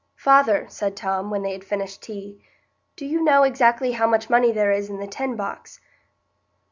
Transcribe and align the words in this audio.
"Father," 0.15 0.65
said 0.67 0.95
Tom, 0.97 1.29
when 1.29 1.43
they 1.43 1.51
had 1.51 1.63
finished 1.63 2.01
tea, 2.01 2.41
"do 2.95 3.05
you 3.05 3.23
know 3.23 3.43
exactly 3.43 3.91
how 3.91 4.07
much 4.07 4.31
money 4.31 4.51
there 4.51 4.71
is 4.71 4.89
in 4.89 4.97
the 4.97 5.05
tin 5.05 5.35
box?" 5.35 5.79